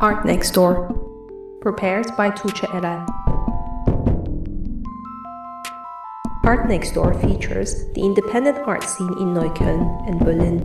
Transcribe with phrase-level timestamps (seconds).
[0.00, 0.94] Art Next Door,
[1.60, 3.06] prepared by Tuce Eren.
[6.42, 10.64] Art Next Door features the independent art scene in Neukölln and Berlin.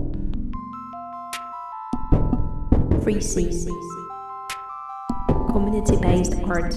[3.04, 3.52] Free scene,
[5.50, 6.73] community based art,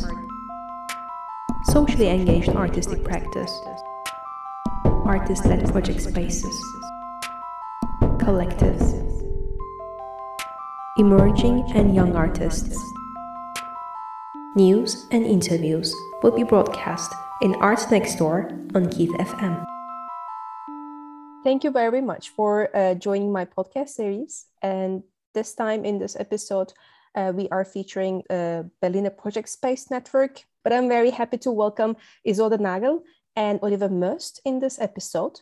[1.67, 3.57] socially engaged artistic practice,
[5.05, 6.61] artist led project spaces,
[11.09, 12.77] emerging and young artists.
[14.55, 15.91] News and interviews
[16.23, 19.65] will be broadcast in Art Next Door on Keith FM.
[21.45, 24.49] Thank you very much for uh, joining my podcast series.
[24.61, 26.75] And this time in this episode,
[27.15, 30.45] uh, we are featuring uh, Berliner Project Space Network.
[30.63, 31.97] But I'm very happy to welcome
[32.27, 33.03] Isolde Nagel
[33.35, 35.41] and Oliver Möst in this episode.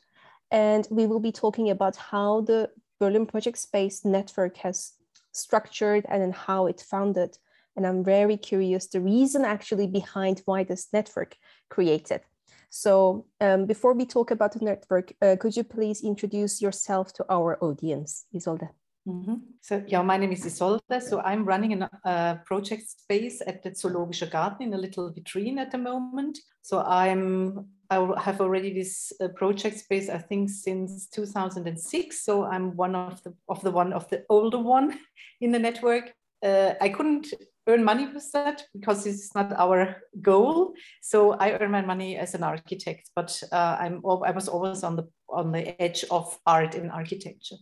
[0.53, 2.70] And we will be talking about how the
[3.01, 4.92] Berlin Project Space Network has
[5.36, 7.38] structured and then how it founded.
[7.77, 11.36] And I'm very curious the reason actually behind why this network
[11.69, 12.22] created.
[12.70, 17.24] So um, before we talk about the network, uh, could you please introduce yourself to
[17.28, 18.69] our audience, Isolde?
[19.06, 19.34] Mm-hmm.
[19.60, 21.00] So yeah, my name is Isolde.
[21.00, 25.58] So I'm running a uh, project space at the Zoologische Garten in a little vitrine
[25.58, 26.38] at the moment.
[26.62, 32.24] So I'm I have already this uh, project space I think since 2006.
[32.24, 34.98] So I'm one of the of the one of the older one
[35.40, 36.12] in the network.
[36.42, 37.28] Uh, I couldn't
[37.68, 40.74] earn money with that because it's not our goal.
[41.00, 44.96] So I earn my money as an architect, but uh, I'm I was always on
[44.96, 47.56] the on the edge of art and architecture.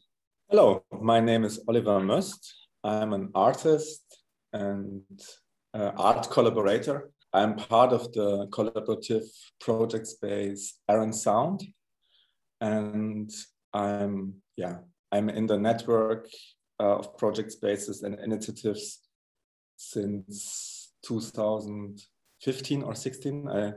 [0.50, 2.52] Hello, my name is Oliver Möst.
[2.84, 4.02] I'm an artist
[4.52, 5.02] and
[5.72, 7.10] uh, art collaborator.
[7.32, 9.24] I'm part of the collaborative
[9.58, 11.64] project space Errant Sound,
[12.60, 13.30] and
[13.72, 16.28] I'm yeah I'm in the network
[16.78, 19.00] uh, of project spaces and initiatives
[19.76, 23.48] since 2015 or 16.
[23.48, 23.72] I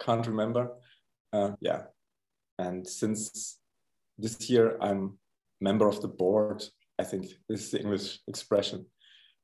[0.00, 0.70] can't remember.
[1.30, 1.82] Uh, yeah,
[2.58, 3.58] and since
[4.18, 5.18] this year I'm
[5.60, 6.64] member of the board.
[6.98, 8.86] I think this is the English expression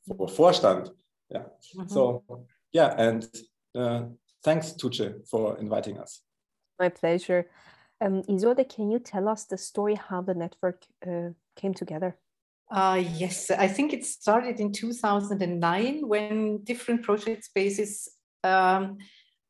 [0.07, 0.93] for Vorstand.
[1.29, 1.45] Yeah.
[1.75, 1.89] Mm -hmm.
[1.89, 2.25] So
[2.71, 3.31] yeah, and
[3.75, 4.03] uh,
[4.43, 6.25] thanks Tuce for inviting us.
[6.79, 7.47] My pleasure.
[8.01, 12.17] Um, Isolde, can you tell us the story how the network uh, came together?
[12.71, 18.09] Uh, yes, I think it started in 2009 when different project spaces
[18.43, 18.99] um,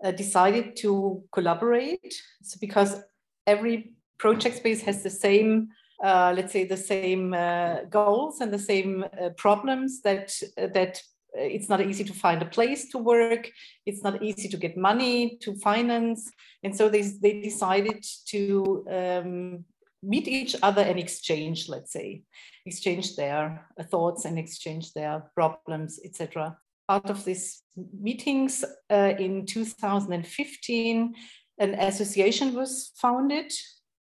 [0.04, 2.14] uh, decided to collaborate.
[2.42, 3.00] So because
[3.46, 5.68] every project space has the same
[6.02, 11.00] uh, let's say the same uh, goals and the same uh, problems that that
[11.34, 13.50] it's not easy to find a place to work.
[13.86, 16.30] It's not easy to get money to finance.
[16.62, 19.64] And so they, they decided to um,
[20.02, 22.22] meet each other and exchange let's say
[22.66, 26.56] exchange their thoughts and exchange their problems etc
[26.88, 27.62] out of these
[28.00, 31.14] meetings uh, in 2015
[31.58, 33.52] an association was founded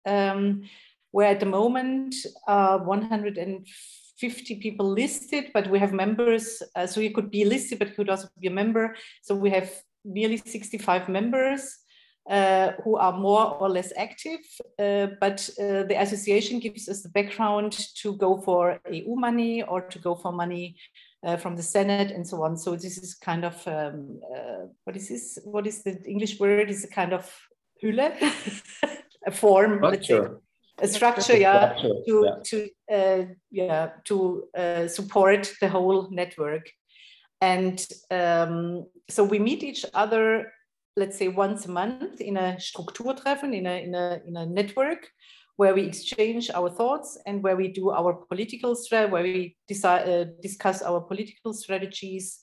[0.06, 0.62] um,
[1.12, 2.15] where at the moment
[2.47, 7.88] uh, 150 people listed, but we have members, uh, so you could be listed, but
[7.88, 8.94] you could also be a member.
[9.22, 9.71] So we have
[10.04, 11.78] nearly 65 members
[12.28, 14.41] uh, who are more or less active,
[14.78, 19.81] uh, but uh, the association gives us the background to go for EU money or
[19.81, 20.77] to go for money
[21.27, 22.56] uh, from the Senate and so on.
[22.56, 24.21] So this is kind of, um,
[24.84, 25.38] what is this?
[25.44, 26.71] What is the English word?
[26.71, 27.28] Is a kind of
[27.82, 28.12] hülle,
[29.27, 29.81] a form.
[30.03, 30.41] Sure
[30.80, 31.74] a structure, yeah,
[32.06, 32.34] to yeah.
[32.44, 36.70] to uh, yeah to uh, support the whole network.
[37.41, 40.52] And um, so we meet each other,
[40.96, 45.08] let's say once a month in a Strukturtreffen, in a in a in a network
[45.56, 50.08] where we exchange our thoughts and where we do our political strategy, where we decide,
[50.08, 52.41] uh, discuss our political strategies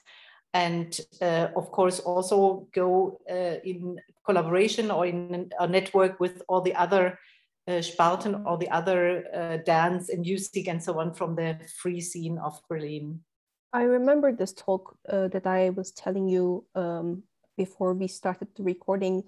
[0.54, 6.62] and uh, of course also go uh, in collaboration or in a network with all
[6.62, 7.18] the other
[7.68, 12.02] uh, Sparten or the other uh, dance and music and so on from the free
[12.02, 13.20] scene of Berlin.
[13.74, 17.24] I remember this talk uh, that I was telling you um,
[17.58, 19.24] before we started the recording.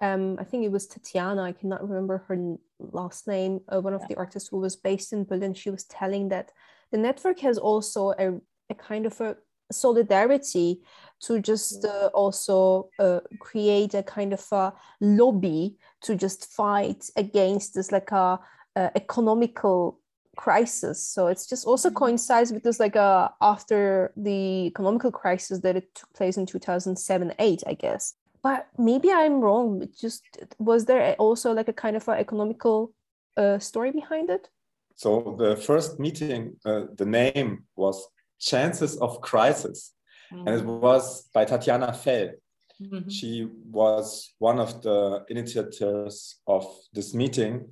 [0.00, 4.00] Um, I think it was Tatiana, I cannot remember her last name, uh, one of
[4.02, 4.06] yeah.
[4.10, 5.54] the artists who was based in Berlin.
[5.54, 6.52] She was telling that
[6.90, 8.40] the network has also a,
[8.70, 9.36] a kind of a
[9.72, 10.80] solidarity
[11.20, 17.74] to just uh, also uh, create a kind of a lobby to just fight against
[17.74, 18.38] this like a,
[18.76, 20.00] a economical
[20.36, 21.04] crisis.
[21.06, 21.98] So it's just also mm-hmm.
[21.98, 27.34] coincides with this like uh after the economical crisis that it took place in 2007
[27.38, 28.14] 8 i guess.
[28.42, 29.82] But maybe i'm wrong.
[29.82, 30.24] It just
[30.58, 32.94] was there also like a kind of a economical
[33.36, 34.48] uh, story behind it?
[34.94, 38.06] So the first meeting, uh, the name was
[38.42, 39.94] Chances of Crisis,
[40.32, 40.46] mm-hmm.
[40.46, 42.30] and it was by Tatjana Fell.
[42.82, 43.08] Mm-hmm.
[43.08, 47.68] She was one of the initiators of this meeting,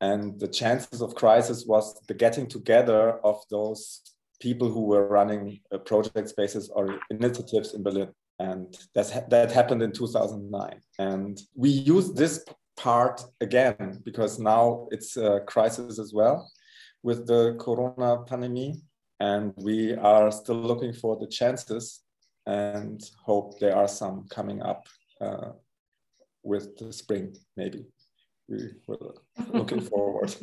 [0.00, 4.02] and the chances of crisis was the getting together of those
[4.40, 8.08] people who were running uh, project spaces or initiatives in Berlin.
[8.40, 10.80] And that's, that happened in 2009.
[10.98, 12.44] And we used this
[12.76, 16.50] part again because now it's a crisis as well
[17.04, 18.76] with the corona pandemic.
[19.22, 22.00] And we are still looking for the chances
[22.44, 24.88] and hope there are some coming up
[25.20, 25.52] uh,
[26.42, 27.86] with the spring, maybe
[28.48, 29.14] we were
[29.52, 30.34] looking forward.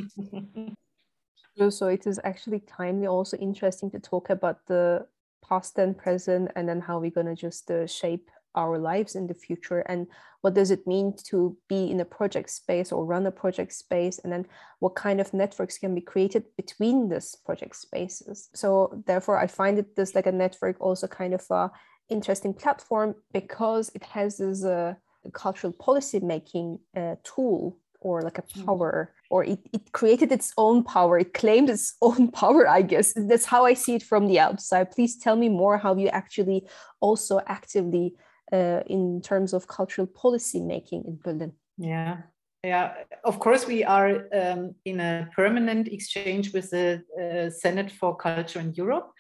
[1.70, 5.06] So it is actually timely, also interesting to talk about the
[5.46, 9.34] past and present, and then how we're gonna just uh, shape our lives in the
[9.34, 10.08] future, and
[10.42, 14.20] what does it mean to be in a project space or run a project space,
[14.20, 14.46] and then
[14.80, 18.50] what kind of networks can be created between these project spaces.
[18.54, 21.72] So therefore, I find it this like a network also kind of a
[22.10, 24.94] interesting platform because it has this uh,
[25.34, 28.66] cultural policy making uh, tool or like a mm.
[28.66, 33.14] power or it, it created its own power it claimed its own power i guess
[33.16, 36.66] that's how i see it from the outside please tell me more how you actually
[37.02, 38.14] also actively
[38.52, 41.54] uh, in terms of cultural policy making in berlin.
[41.78, 42.18] Yeah.
[42.64, 42.94] Yeah.
[43.24, 48.60] Of course we are um, in a permanent exchange with the uh, senate for culture
[48.60, 49.12] in europe.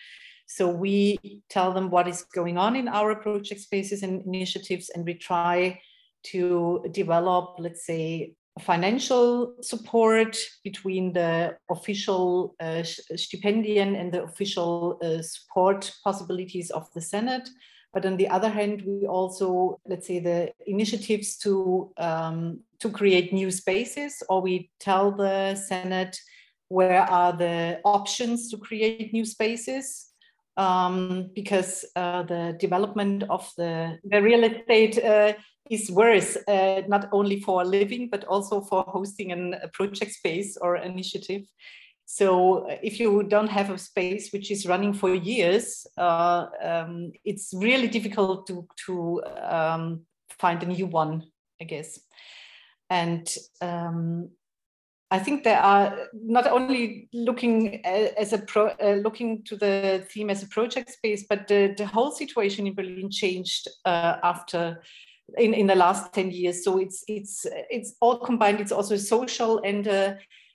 [0.46, 5.06] So we tell them what is going on in our project spaces and initiatives and
[5.06, 5.80] we try
[6.32, 12.84] to develop let's say financial support between the official uh,
[13.14, 17.50] stipendium and the official uh, support possibilities of the Senate.
[17.94, 23.34] But on the other hand, we also, let's say, the initiatives to um, to create
[23.34, 26.18] new spaces, or we tell the Senate
[26.70, 30.10] where are the options to create new spaces,
[30.56, 35.34] um, because uh, the development of the, the real estate uh,
[35.70, 40.58] is worse, uh, not only for living, but also for hosting an, a project space
[40.58, 41.42] or initiative.
[42.12, 47.12] So uh, if you don't have a space which is running for years, uh, um,
[47.24, 50.02] it's really difficult to, to um,
[50.40, 51.28] find a new one,
[51.62, 52.00] I guess.
[52.90, 54.32] And um,
[55.12, 60.04] I think there are not only looking uh, as a pro, uh, looking to the
[60.10, 64.82] theme as a project space, but the, the whole situation in Berlin changed uh, after
[65.38, 66.64] in, in the last 10 years.
[66.64, 68.60] So it's it's it's all combined.
[68.60, 70.14] It's also social and uh,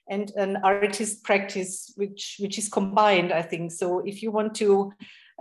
[0.08, 3.72] and an artist practice which which is combined, I think.
[3.72, 4.92] So if you want to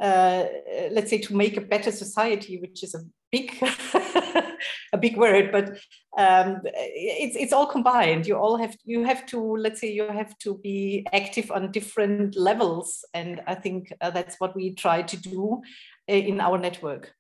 [0.02, 0.46] uh,
[0.92, 3.54] let's say to make a better society, which is a big
[4.94, 5.78] a big word, but
[6.18, 8.26] um, it's it's all combined.
[8.26, 12.36] You all have you have to let's say you have to be active on different
[12.36, 15.62] levels, and I think uh, that's what we try to do
[16.10, 17.14] uh, in our network.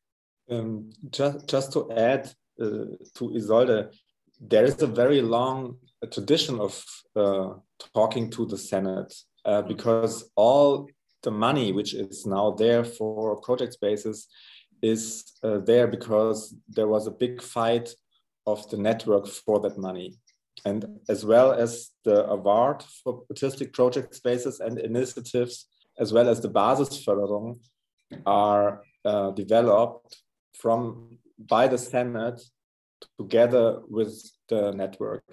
[0.50, 2.28] Um, just, just to add
[2.60, 2.86] uh,
[3.16, 3.94] to Isolde,
[4.42, 6.83] there is a very long tradition of
[7.15, 7.50] uh,
[7.94, 9.13] talking to the Senate
[9.45, 9.67] uh, mm-hmm.
[9.67, 10.88] because all
[11.23, 14.27] the money which is now there for project spaces
[14.81, 17.89] is uh, there because there was a big fight
[18.45, 20.15] of the network for that money.
[20.65, 25.67] And as well as the award for artistic project spaces and initiatives,
[25.99, 27.59] as well as the Basisförderung,
[28.25, 30.21] are uh, developed
[30.54, 32.42] from by the Senate
[33.19, 34.13] together with
[34.49, 35.23] the network.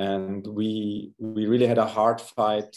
[0.00, 0.70] And we
[1.18, 2.70] we really had a hard fight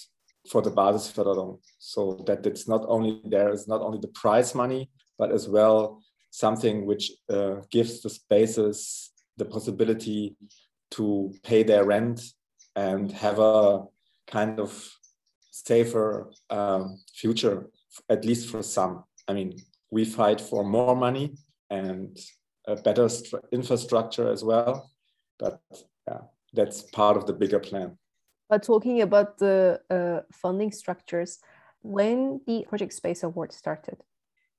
[0.52, 4.82] for the Basisförderung, so that it's not only there is not only the prize money,
[5.20, 5.80] but as well
[6.32, 10.36] something which uh, gives the spaces the possibility
[10.96, 11.06] to
[11.44, 12.20] pay their rent
[12.76, 13.84] and have a
[14.28, 14.72] kind of
[15.52, 16.84] safer um,
[17.22, 17.70] future,
[18.10, 19.04] at least for some.
[19.30, 19.52] I mean,
[19.92, 21.36] we fight for more money
[21.70, 22.18] and
[22.68, 23.08] a better
[23.52, 24.92] infrastructure as well.
[25.40, 25.62] But
[26.54, 27.98] that's part of the bigger plan.
[28.50, 31.40] But talking about the uh, funding structures,
[31.82, 33.98] when the Project Space Award started?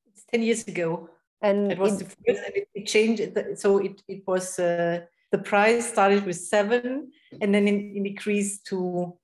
[0.07, 1.09] It's 10 years ago.
[1.43, 3.59] And it was it, the first, and it, it changed.
[3.59, 7.11] So it, it was uh, the prize started with seven
[7.41, 9.17] and then it, it increased to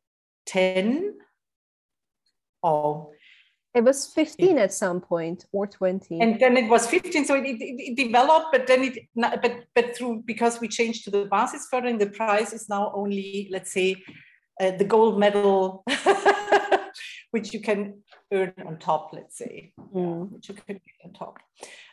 [0.47, 1.15] 10.
[2.63, 3.13] Oh,
[3.73, 6.21] it was 15 at some point or 20.
[6.21, 7.25] And then it was 15.
[7.25, 11.11] So it, it, it developed, but then it, but, but through, because we changed to
[11.11, 13.97] the basis Basisförderung, the prize is now only, let's say,
[14.61, 15.85] uh, the gold medal,
[17.31, 20.31] which you can earn on top, let's say, mm.
[20.33, 21.39] which you can get on top.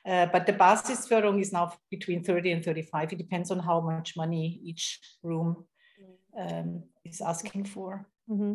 [0.03, 3.13] Uh, but the basis Basisförderung is now between 30 and 35.
[3.13, 5.65] It depends on how much money each room
[6.39, 8.07] um, is asking for.
[8.29, 8.53] Mm-hmm.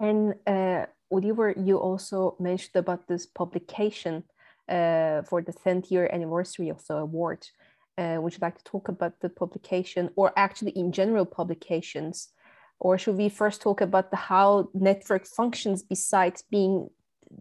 [0.00, 4.24] And uh, Oliver, you also mentioned about this publication
[4.68, 7.46] uh, for the 10th year anniversary of the award.
[7.98, 12.28] Uh, would you like to talk about the publication or actually in general publications?
[12.80, 16.88] Or should we first talk about the how network functions besides being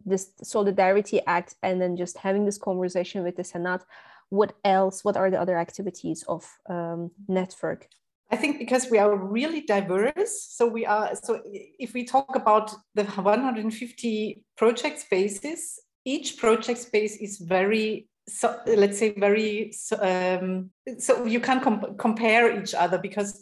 [0.05, 3.81] this Solidarity Act and then just having this conversation with the Senate?
[4.29, 5.03] What else?
[5.03, 7.87] What are the other activities of um, network?
[8.31, 10.47] I think because we are really diverse.
[10.49, 11.15] So we are.
[11.21, 11.41] So
[11.79, 18.97] if we talk about the 150 project spaces, each project space is very so let's
[18.97, 20.69] say very so, um,
[20.99, 23.41] so you can com compare each other because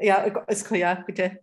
[0.00, 0.28] yeah
[0.70, 1.36] yeah bitte.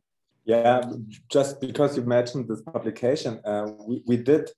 [0.46, 0.82] yeah
[1.30, 4.50] just because you mentioned this publication uh, we, we did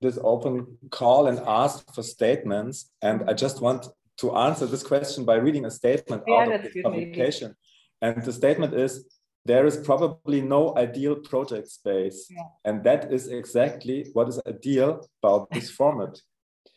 [0.00, 3.86] this open call and asked for statements and i just want
[4.18, 7.69] to answer this question by reading a statement yeah, out of the publication maybe.
[8.02, 9.06] And the statement is
[9.44, 12.28] there is probably no ideal project space.
[12.30, 12.42] Yeah.
[12.64, 16.20] And that is exactly what is ideal about this format.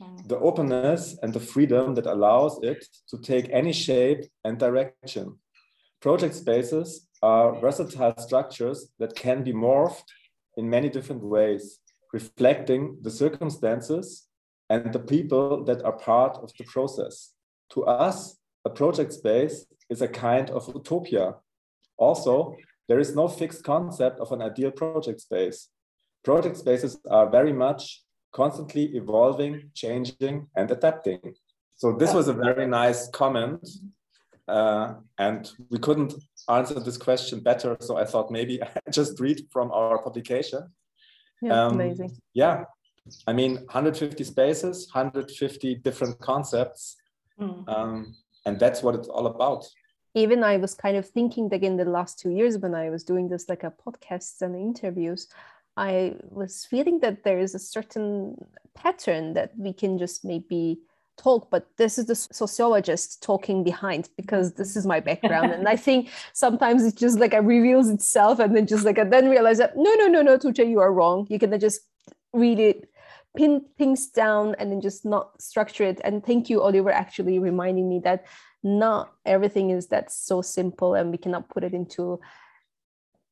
[0.01, 0.27] Mm.
[0.27, 5.39] The openness and the freedom that allows it to take any shape and direction.
[6.01, 10.09] Project spaces are versatile structures that can be morphed
[10.57, 11.79] in many different ways,
[12.11, 14.27] reflecting the circumstances
[14.69, 17.31] and the people that are part of the process.
[17.71, 21.35] To us, a project space is a kind of utopia
[21.97, 22.55] also,
[22.87, 25.69] there is no fixed concept of an ideal project space.
[26.23, 28.01] Project spaces are very much
[28.33, 31.21] constantly evolving, changing, and adapting.
[31.75, 33.67] So this was a very nice comment.
[34.47, 36.13] Uh, and we couldn't
[36.49, 37.77] answer this question better.
[37.79, 40.63] So I thought maybe I just read from our publication.
[41.41, 42.11] Yeah, um, amazing.
[42.33, 42.65] Yeah.
[43.27, 46.95] I mean, 150 spaces, 150 different concepts.
[47.39, 47.67] Mm.
[47.67, 49.65] Um, and that's what it's all about
[50.15, 53.03] even I was kind of thinking that in the last two years when I was
[53.03, 55.27] doing this like a podcasts and interviews,
[55.75, 58.35] I was feeling that there is a certain
[58.75, 60.79] pattern that we can just maybe
[61.17, 65.51] talk, but this is the sociologist talking behind because this is my background.
[65.51, 69.03] and I think sometimes it just like it reveals itself and then just like I
[69.05, 71.25] then realize that no, no, no, no, Tuce, you are wrong.
[71.29, 71.81] You can just
[72.33, 72.89] read it,
[73.35, 75.99] pin things down and then just not structure it.
[76.03, 78.25] And thank you, Oliver, actually reminding me that
[78.63, 82.19] not everything is that so simple and we cannot put it into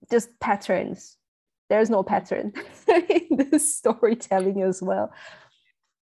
[0.10, 1.18] just patterns.
[1.70, 2.54] There's no pattern
[2.88, 5.14] in this storytelling as well.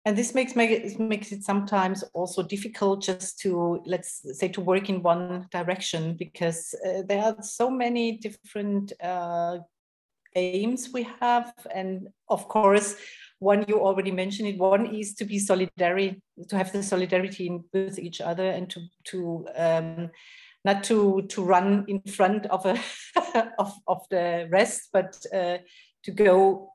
[0.05, 4.61] And this makes make it makes it sometimes also difficult just to let's say to
[4.61, 9.59] work in one direction because uh, there are so many different uh,
[10.35, 11.53] aims we have.
[11.75, 12.97] And of course
[13.39, 17.99] one you already mentioned it one is to be solidarity to have the solidarity with
[17.99, 20.11] each other and to to um,
[20.65, 22.79] not to to run in front of a
[23.59, 25.59] of, of the rest but uh,
[26.03, 26.73] to go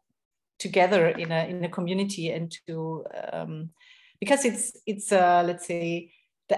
[0.60, 3.04] together in a in a community and to
[3.34, 3.70] um,
[4.20, 6.12] because it's it's uh, let's say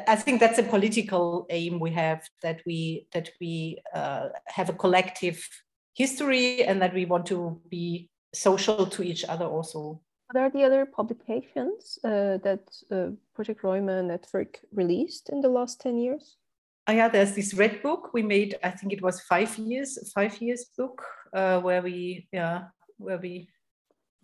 [0.07, 4.73] I think that's a political aim we have that we that we uh, have a
[4.73, 5.47] collective
[5.93, 10.01] history and that we want to be social to each other also.
[10.27, 15.81] What are the other publications uh, that uh, Project Räume Network released in the last
[15.81, 16.37] 10 years?
[16.87, 20.39] Oh, yeah, there's this red book we made, I think it was five years, five
[20.41, 21.01] years book
[21.33, 22.65] uh, where we, yeah,
[22.97, 23.47] where we.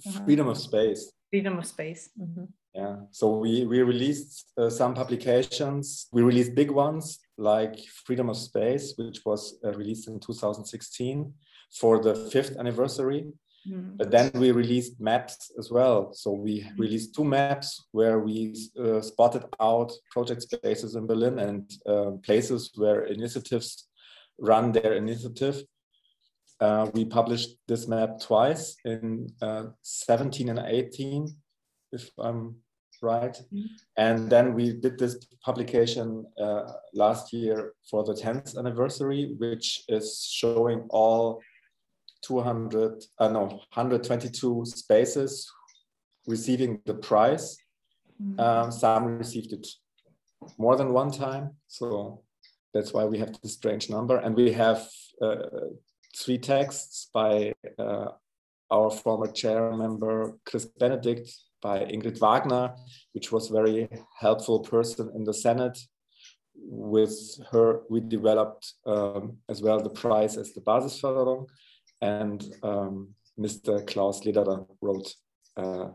[0.05, 0.23] -huh.
[0.25, 1.11] Freedom of space.
[1.29, 2.09] Freedom of space.
[2.15, 2.47] Mm -hmm.
[2.73, 6.07] Yeah, so we, we released uh, some publications.
[6.11, 7.75] We released big ones like
[8.05, 11.33] Freedom of Space, which was uh, released in 2016
[11.79, 13.25] for the fifth anniversary.
[13.67, 13.97] Mm.
[13.97, 16.13] But then we released maps as well.
[16.13, 16.79] So we mm.
[16.79, 22.71] released two maps where we uh, spotted out project spaces in Berlin and uh, places
[22.75, 23.87] where initiatives
[24.39, 25.63] run their initiative.
[26.59, 31.35] Uh, we published this map twice in uh, 17 and 18,
[31.91, 32.55] if I'm
[33.01, 33.35] right.
[33.53, 33.63] Mm.
[33.97, 40.23] And then we did this publication uh, last year for the 10th anniversary, which is
[40.23, 41.41] showing all
[42.21, 45.51] 200, uh, no, 122 spaces
[46.27, 47.57] receiving the prize.
[48.21, 48.39] Mm-hmm.
[48.39, 49.67] Um, some received it
[50.57, 51.55] more than one time.
[51.67, 52.23] So
[52.73, 54.17] that's why we have this strange number.
[54.17, 54.87] And we have
[55.21, 55.35] uh,
[56.15, 58.09] three texts by uh,
[58.71, 61.29] our former chair member, Chris Benedict,
[61.61, 62.73] by Ingrid Wagner,
[63.13, 65.77] which was a very helpful person in the Senate.
[66.55, 67.15] With
[67.51, 71.47] her, we developed um, as well the prize as the Basisförderung
[72.01, 73.85] and um, Mr.
[73.87, 75.13] Klaus Lederer wrote
[75.57, 75.89] a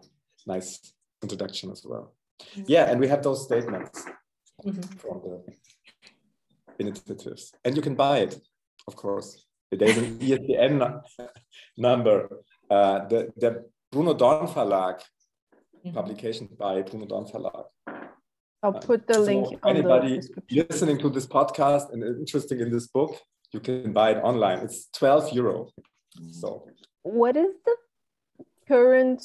[0.47, 2.15] nice introduction as well.
[2.41, 2.63] Mm-hmm.
[2.67, 4.05] Yeah, and we have those statements
[4.65, 4.99] mm -hmm.
[4.99, 5.37] from the
[6.79, 8.41] initiatives, and you can buy it,
[8.87, 9.47] of course.
[9.71, 11.01] there's an ISBN
[11.77, 12.29] number.
[12.71, 15.93] Uh, the, the Bruno Dorn Verlag mm-hmm.
[15.93, 17.67] publication by Bruno Dorn Verlag.
[18.63, 19.59] I'll put the so link.
[19.65, 20.21] anybody
[20.51, 23.17] listening to this podcast and interested in this book,
[23.53, 24.59] you can buy it online.
[24.61, 25.71] It's 12 euro.
[26.31, 26.69] So,
[27.03, 27.77] what is the
[28.69, 29.23] current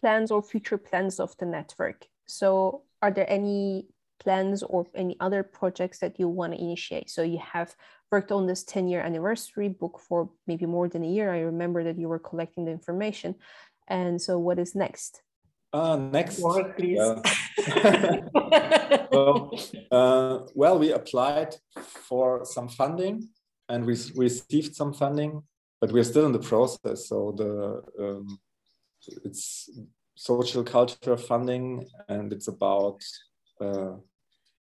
[0.00, 2.06] plans or future plans of the network?
[2.26, 3.86] So, are there any
[4.20, 7.10] plans or any other projects that you want to initiate?
[7.10, 7.74] So, you have
[8.10, 11.32] worked on this 10 year anniversary book for maybe more than a year.
[11.32, 13.34] I remember that you were collecting the information.
[13.88, 15.22] And so, what is next?
[15.72, 17.00] Uh, next, More, please.
[17.00, 17.20] Uh,
[19.10, 19.58] well,
[19.90, 23.28] uh, well, we applied for some funding
[23.68, 25.42] and we received some funding,
[25.84, 27.08] but we're still in the process.
[27.10, 27.52] So the
[28.02, 28.38] um,
[29.28, 29.68] it's
[30.14, 33.04] social culture funding, and it's about
[33.60, 33.96] uh,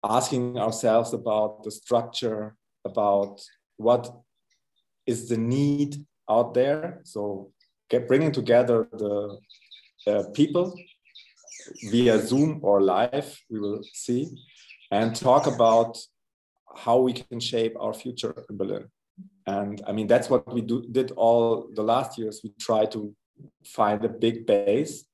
[0.03, 3.41] asking ourselves about the structure, about
[3.77, 4.13] what
[5.05, 6.99] is the need out there.
[7.05, 7.53] So
[7.89, 9.37] get bringing together the
[10.07, 10.77] uh, people
[11.91, 14.27] via Zoom or live, we will see,
[14.91, 15.97] and talk about
[16.75, 18.85] how we can shape our future in Berlin.
[19.47, 22.41] And I mean, that's what we do, did all the last years.
[22.43, 23.13] We try to
[23.65, 25.05] find a big base.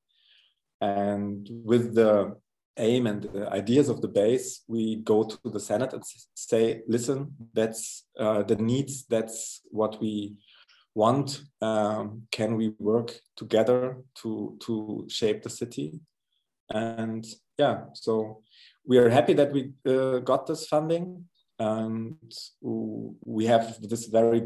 [0.79, 2.35] And with the
[2.77, 7.35] aim and the ideas of the base, we go to the Senate and say, listen,
[7.53, 10.35] that's uh, the needs, that's what we
[10.95, 11.43] want.
[11.61, 15.99] Um, can we work together to, to shape the city?
[16.69, 17.25] And
[17.57, 18.41] yeah, so
[18.85, 21.25] we are happy that we uh, got this funding.
[21.61, 22.33] And
[23.35, 24.41] we have this very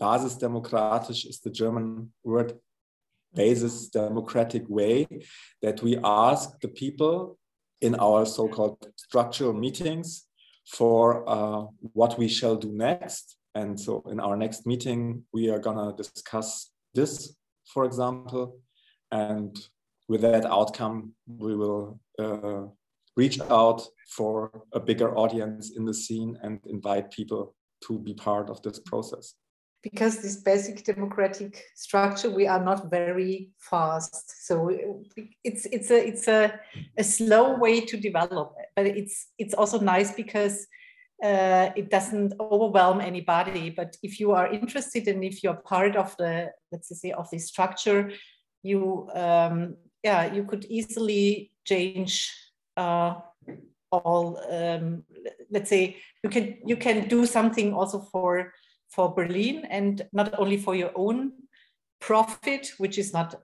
[0.00, 2.50] basisdemokratisch is the German word,
[3.34, 5.06] basis democratic way
[5.64, 7.36] that we ask the people
[7.80, 10.28] in our so-called structural meetings
[10.78, 11.62] for uh,
[11.98, 13.36] what we shall do next.
[13.56, 17.34] And so in our next meeting, we are gonna discuss this,
[17.72, 18.60] for example,
[19.10, 19.52] and
[20.08, 22.64] with that outcome, we will uh,
[23.16, 27.54] reach out for a bigger audience in the scene and invite people
[27.86, 29.34] to be part of this process.
[29.82, 34.46] Because this basic democratic structure, we are not very fast.
[34.46, 34.70] So
[35.42, 36.60] it's it's a it's a,
[36.96, 40.68] a slow way to develop, but it's it's also nice because
[41.24, 43.70] uh, it doesn't overwhelm anybody.
[43.70, 47.40] But if you are interested and if you're part of the let's say of the
[47.40, 48.12] structure,
[48.62, 52.30] you um, yeah, you could easily change
[52.76, 53.14] uh,
[53.90, 54.40] all.
[54.50, 55.04] Um,
[55.50, 58.52] let's say you can you can do something also for
[58.90, 61.32] for Berlin and not only for your own
[62.00, 63.34] profit, which is not,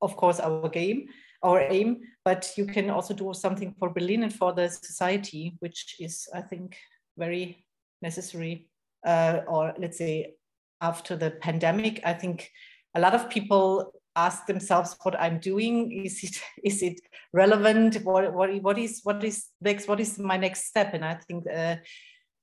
[0.00, 1.08] of course, our game,
[1.42, 5.96] our aim, but you can also do something for Berlin and for the society, which
[5.98, 6.76] is, I think,
[7.18, 7.66] very
[8.00, 8.68] necessary.
[9.04, 10.34] Uh, or let's say,
[10.80, 12.50] after the pandemic, I think
[12.94, 15.92] a lot of people ask themselves what I'm doing.
[16.04, 17.00] Is it is it
[17.32, 17.96] relevant?
[18.04, 19.88] What what what is what is next?
[19.88, 20.94] What is my next step?
[20.94, 21.76] And I think uh,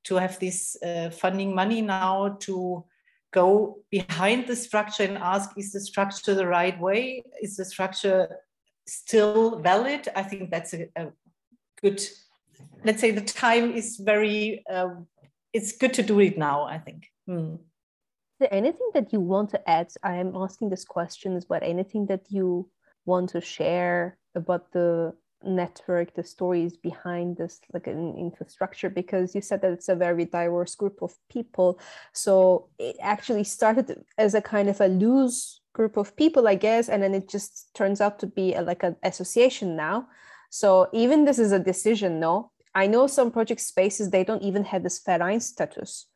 [0.06, 2.86] to have this uh, funding money now to
[3.32, 7.24] go behind the structure and ask is the structure the right way?
[7.42, 8.28] Is the structure
[8.88, 10.08] still valid?
[10.16, 11.12] I think that's a, a
[11.82, 12.02] good.
[12.84, 14.64] Let's say the time is very.
[14.70, 14.90] Uh,
[15.52, 16.64] it's good to do it now.
[16.64, 17.08] I think.
[17.28, 17.56] Hmm
[18.40, 19.92] there anything that you want to add?
[20.04, 22.70] I am asking this questions, but anything that you
[23.06, 28.90] want to share about the network, the stories behind this like an infrastructure?
[28.90, 31.80] Because you said that it's a very diverse group of people.
[32.14, 36.90] So it actually started as a kind of a loose group of people, I guess,
[36.90, 40.08] and then it just turns out to be a, like an association now.
[40.50, 42.52] So even this is a decision, no?
[42.76, 46.08] I know some project spaces they don't even have this Verein status.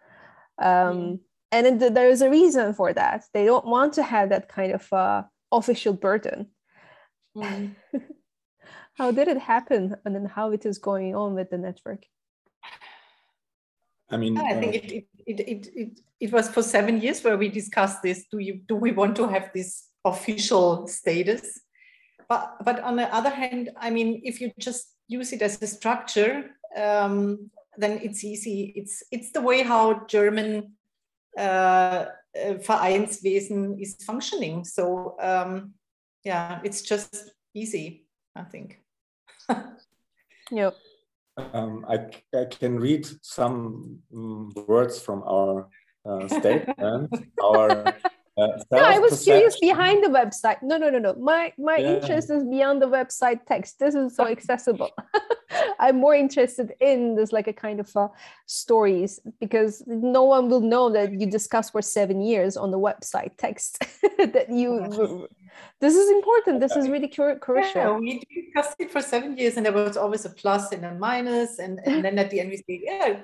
[0.61, 1.19] Um, mm
[1.53, 3.25] and there is a reason for that.
[3.33, 6.47] They don't want to have that kind of uh, official burden.
[7.37, 7.75] Mm.
[8.95, 9.95] how did it happen?
[10.03, 12.03] And then how it is going on with the network?
[14.09, 17.23] I mean i think uh, it, it, it, it, it, it was for seven years
[17.23, 18.25] where we discussed this.
[18.31, 21.61] Do you do we want to have this official status?
[22.29, 25.67] But but on the other hand i mean if you just use it as a
[25.67, 28.73] structure um, then it's easy.
[28.75, 30.73] It's it's the way how german
[31.37, 34.63] uh, uh, Vereinswesen is functioning.
[34.65, 35.73] So um,
[36.23, 38.81] yeah, it's just easy, I think.
[40.51, 40.75] yep.
[41.37, 45.67] Um, I, I can read some um, words from our
[46.05, 47.13] uh, statement.
[47.43, 47.93] our
[48.35, 50.57] uh, no, I was curious behind the website.
[50.63, 51.13] No, no, no, no.
[51.15, 51.95] My my yeah.
[51.95, 53.79] interest is beyond the website text.
[53.79, 54.89] This is so accessible.
[55.79, 58.07] I'm more interested in this like a kind of uh,
[58.45, 63.37] stories because no one will know that you discussed for seven years on the website
[63.37, 63.79] text
[64.17, 65.27] that you.
[65.79, 66.61] This is important.
[66.61, 67.75] This is really crucial.
[67.75, 70.95] Yeah, we discussed it for seven years, and there was always a plus and a
[70.95, 73.19] minus, and, and then at the end we say, yeah,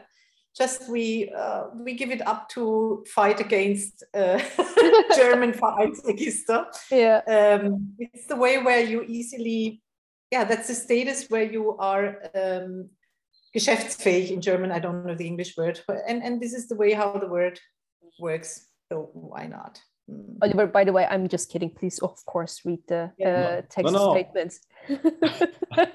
[0.56, 4.40] just we uh, we give it up to fight against uh,
[5.16, 6.66] German Vereinsregister.
[6.92, 9.82] Yeah, um, it's the way where you easily,
[10.32, 12.90] yeah, that's the status where you are um,
[13.56, 14.72] geschäftsfähig in German.
[14.72, 17.60] I don't know the English word, and and this is the way how the word
[18.20, 18.68] works.
[18.92, 19.82] So why not?
[20.10, 20.38] Mm.
[20.42, 21.70] Oliver, by the way, I'm just kidding.
[21.70, 23.30] Please, of course, read the yeah.
[23.30, 24.14] uh, text no, no.
[24.14, 24.62] statements.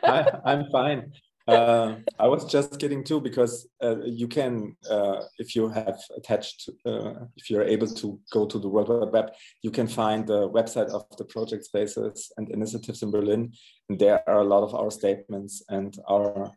[0.04, 1.12] I, I'm fine
[1.46, 6.70] uh, I was just kidding too because uh, you can, uh, if you have attached,
[6.86, 9.30] uh, if you're able to go to the World Wide Web,
[9.62, 13.52] you can find the website of the project spaces and initiatives in Berlin,
[13.88, 16.50] and there are a lot of our statements and our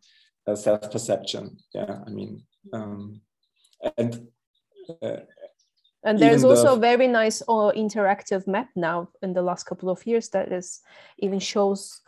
[0.47, 1.57] uh, self-perception.
[1.73, 3.21] Yeah, I mean, um,
[3.97, 4.27] and.
[5.01, 5.17] Uh,
[6.03, 9.89] and there's also the, a very nice uh, interactive map now in the last couple
[9.89, 10.79] of years that is
[11.17, 11.99] even shows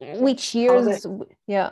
[0.00, 1.04] which years
[1.48, 1.70] yeah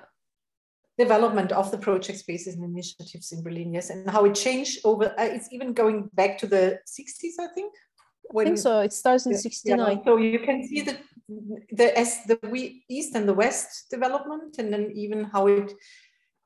[0.99, 5.07] development of the project spaces and initiatives in Berlin, yes, and how it changed over.
[5.19, 7.73] Uh, it's even going back to the 60s, I think.
[8.31, 8.81] When, I think so.
[8.81, 10.03] It starts in yeah, 69.
[10.05, 10.97] so you can see the
[11.73, 15.73] the S, the we, east and the west development, and then even how it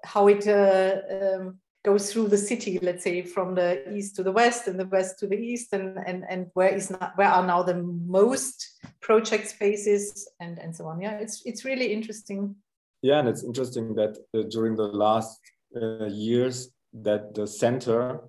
[0.05, 0.97] how it uh,
[1.37, 2.79] um, goes through the city.
[2.81, 5.99] Let's say from the east to the west and the west to the east, and
[6.07, 8.67] and and where is not where are now the most
[9.01, 11.01] project spaces and and so on.
[11.01, 12.57] Yeah, it's it's really interesting
[13.03, 15.41] yeah, and it's interesting that uh, during the last
[15.77, 18.21] uh, years that the center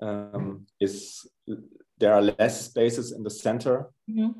[0.00, 1.26] um, is
[1.98, 4.30] there are less spaces in the center, mm-hmm.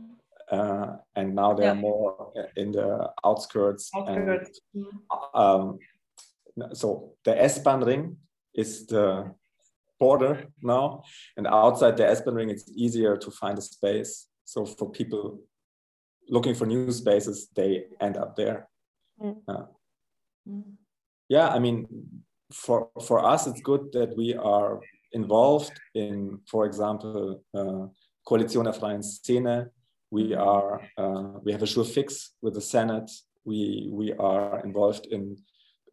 [0.50, 1.72] uh, and now there yeah.
[1.72, 3.90] are more in the outskirts.
[3.94, 4.60] outskirts.
[4.74, 4.86] And,
[5.34, 5.78] um,
[6.72, 8.16] so the S-Bahn ring
[8.54, 9.32] is the
[9.98, 11.02] border now,
[11.36, 14.28] and outside the S-Bahn ring, it's easier to find a space.
[14.44, 15.40] So for people
[16.28, 18.68] looking for new spaces, they end up there.
[19.22, 19.36] Mm.
[19.48, 19.64] Uh,
[21.28, 21.86] yeah, I mean,
[22.52, 24.80] for for us, it's good that we are
[25.12, 27.86] involved in, for example, uh,
[28.26, 29.70] Koalition der Freien Szene.
[30.10, 33.10] We are uh, we have a jour fixe with the Senate.
[33.44, 35.36] We we are involved in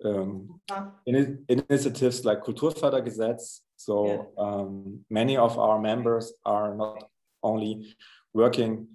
[0.05, 0.59] um,
[1.05, 3.61] in initiatives like Kulturfördergesetz.
[3.75, 4.45] So yeah.
[4.45, 7.09] um, many of our members are not
[7.41, 7.95] only
[8.33, 8.87] working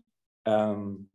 [0.46, 1.06] um,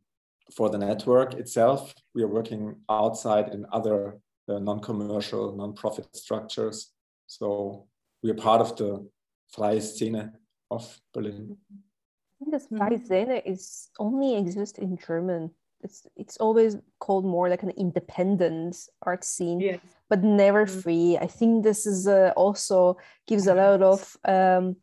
[0.52, 6.92] for the network itself, we are working outside in other uh, non-commercial, non-profit structures.
[7.26, 7.86] So
[8.22, 9.08] we are part of the
[9.48, 10.32] Freie Szene
[10.70, 11.56] of Berlin.
[11.70, 15.50] I think this Freie Szene is only exists in German.
[15.82, 19.80] It's it's always called more like an independent art scene, yes.
[20.08, 20.80] but never mm-hmm.
[20.80, 21.18] free.
[21.18, 24.76] I think this is uh, also gives a lot of um,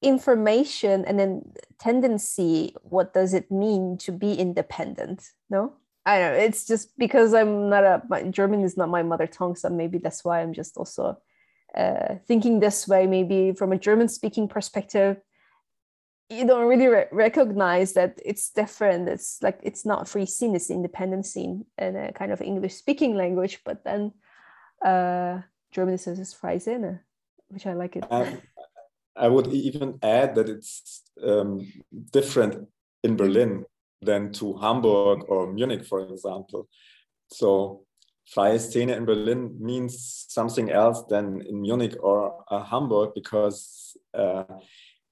[0.00, 2.74] information and then tendency.
[2.82, 5.32] What does it mean to be independent?
[5.50, 5.74] No
[6.08, 6.38] I don't know.
[6.38, 9.98] It's just because I'm not a my German is not my mother tongue, so maybe
[9.98, 11.18] that's why I'm just also
[11.76, 13.06] uh, thinking this way.
[13.06, 15.20] Maybe from a German speaking perspective,
[16.30, 19.06] you don't really re- recognize that it's different.
[19.06, 23.14] It's like it's not free scene; it's independent scene in a kind of English speaking
[23.14, 23.60] language.
[23.62, 24.12] But then
[24.82, 27.00] uh, German says it's Freie Szene,
[27.48, 28.06] which I like it.
[28.10, 28.40] Um,
[29.18, 31.66] I would even add that it's um,
[32.12, 32.68] different
[33.02, 33.64] in Berlin
[34.00, 36.68] than to Hamburg or Munich, for example.
[37.32, 37.84] So
[38.26, 44.44] freie Szene in Berlin means something else than in Munich or uh, Hamburg because uh,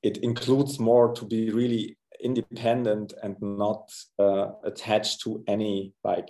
[0.02, 6.28] it includes more to be really independent and not uh, attached to any like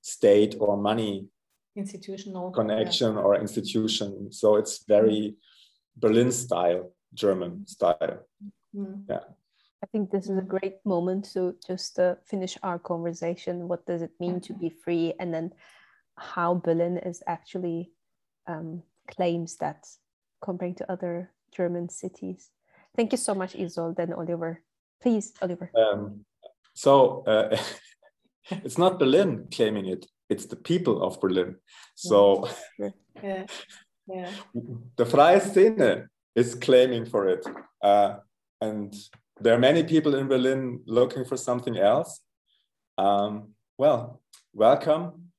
[0.00, 1.28] state or money
[1.76, 3.20] institutional connection yeah.
[3.20, 4.32] or institution.
[4.32, 5.36] So it's very
[5.98, 8.26] Berlin style, German style.
[8.74, 9.04] Mm.
[9.08, 9.24] Yeah.
[9.82, 13.68] I think this is a great moment to just uh, finish our conversation.
[13.68, 15.14] What does it mean to be free?
[15.20, 15.52] And then
[16.16, 17.92] how Berlin is actually
[18.46, 19.86] um, claims that
[20.42, 22.50] comparing to other German cities.
[22.96, 24.62] Thank you so much, Isolde and Oliver.
[25.00, 25.70] Please, Oliver.
[25.76, 26.24] Um,
[26.74, 27.56] so uh,
[28.50, 31.56] it's not Berlin claiming it, it's the people of Berlin.
[31.94, 32.48] So
[33.22, 33.46] yeah.
[34.08, 34.30] Yeah.
[34.96, 37.46] the Freie Szene is claiming for it.
[37.82, 38.16] Uh,
[38.60, 38.94] and
[39.40, 42.20] there are many people in Berlin looking for something else.
[42.96, 44.20] Um, well,
[44.52, 45.30] welcome,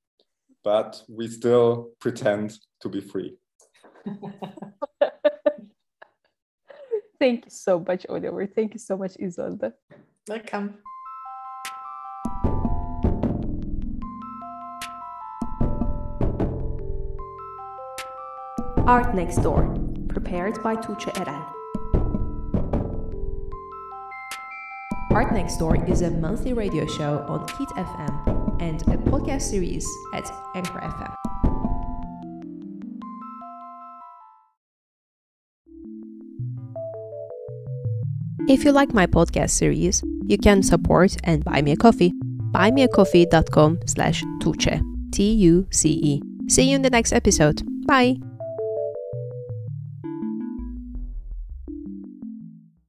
[0.64, 3.36] but we still pretend to be free.
[7.20, 8.48] Thank you so much, Oliver.
[8.48, 9.74] Thank you so much, Isolde.
[10.28, 10.78] Welcome.
[18.90, 21.46] Art Next Door, prepared by Tuce Eren.
[25.12, 29.88] Art Next Door is a monthly radio show on Kit FM and a podcast series
[30.16, 31.16] at Anchor FM.
[38.50, 42.12] If you like my podcast series, you can support and buy me a coffee.
[42.56, 44.82] Buymeacoffee.com slash tuce.
[45.12, 46.22] T-U-C-E.
[46.48, 47.62] See you in the next episode.
[47.86, 48.29] Bye!